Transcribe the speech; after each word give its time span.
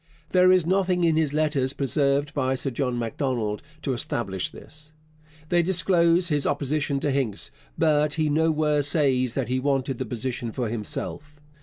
There 0.31 0.51
is 0.51 0.65
nothing 0.65 1.03
in 1.03 1.15
his 1.15 1.31
letters 1.31 1.73
preserved 1.73 2.33
by 2.33 2.55
Sir 2.55 2.71
John 2.71 2.97
Macdonald 2.97 3.61
to 3.83 3.93
establish 3.93 4.49
this. 4.49 4.93
They 5.49 5.61
disclose 5.61 6.29
his 6.29 6.47
opposition 6.47 6.99
to 7.01 7.11
Hincks, 7.11 7.51
but 7.77 8.15
he 8.15 8.27
nowhere 8.27 8.81
says 8.81 9.35
that 9.35 9.47
he 9.47 9.59
wanted 9.59 9.99
the 9.99 10.05
position 10.07 10.51
for 10.53 10.69
himself. 10.69 11.39